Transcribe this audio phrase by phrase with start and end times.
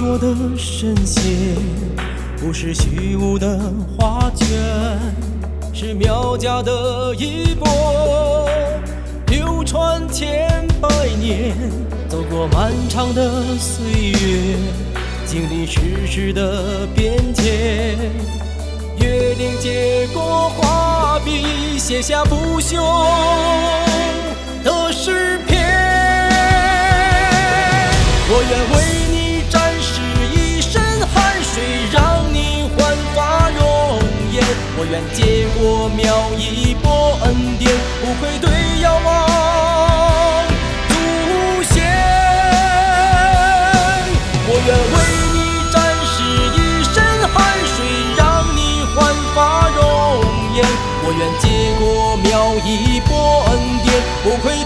[0.00, 1.22] 说的神仙，
[2.38, 3.60] 不是虚无的
[3.98, 4.48] 画卷，
[5.74, 8.48] 是苗家的衣钵，
[9.26, 10.88] 流传千百
[11.20, 11.54] 年，
[12.08, 14.56] 走过漫长的岁月，
[15.26, 17.98] 经历世事的变迁，
[19.00, 23.04] 约定结果，画笔写下不朽
[24.64, 25.60] 的诗篇。
[28.32, 28.99] 我愿为
[34.80, 38.48] 我愿结果苗一波恩典，不愧对
[38.80, 40.48] 遥望
[40.88, 40.94] 祖
[41.68, 41.84] 先。
[44.48, 44.96] 我愿为
[45.36, 45.36] 你
[45.70, 45.76] 展
[46.08, 46.24] 示
[46.56, 46.96] 一身
[47.28, 47.36] 汗
[47.76, 47.76] 水，
[48.16, 48.58] 让你
[48.96, 48.96] 焕
[49.34, 49.78] 发容
[50.56, 50.64] 颜。
[51.04, 51.44] 我愿结
[51.78, 53.52] 果苗一波恩
[53.84, 53.92] 典，
[54.24, 54.64] 不愧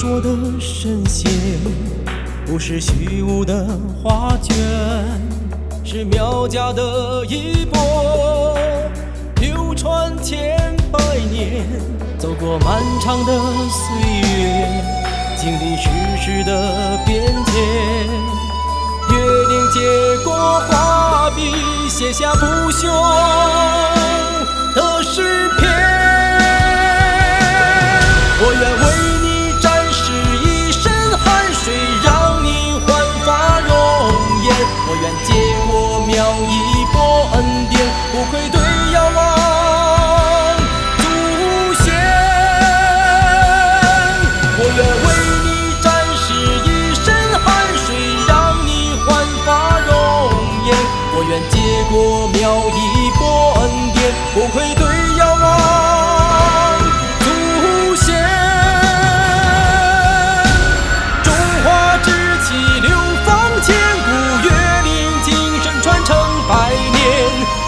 [0.00, 1.30] 说的神仙，
[2.46, 3.66] 不是虚无的
[4.02, 4.56] 画卷，
[5.84, 8.56] 是苗家的衣钵，
[9.42, 10.98] 流传千百
[11.30, 11.66] 年，
[12.18, 13.90] 走过漫长的岁
[14.22, 14.82] 月，
[15.36, 18.08] 经历世事的变迁，
[19.10, 19.14] 约
[19.50, 21.52] 定结果，画笔
[21.90, 23.49] 写下不朽。
[51.30, 51.58] 愿借
[51.88, 54.84] 过庙一播恩典，不愧对
[55.16, 56.76] 遥望
[57.20, 58.18] 祖先。
[61.22, 61.32] 中
[61.62, 62.10] 华志
[62.42, 62.90] 气流
[63.24, 64.10] 芳千古，
[64.42, 64.50] 岳
[64.82, 66.16] 林精神传承
[66.48, 67.00] 百年，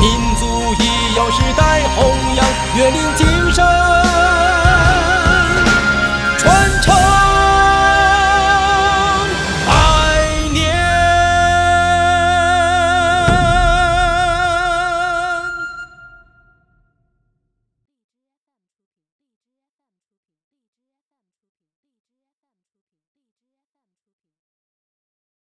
[0.00, 2.44] 民族医药世代弘扬，
[2.74, 3.33] 岳林精。